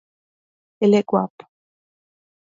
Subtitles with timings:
[0.81, 1.45] Ele é guapo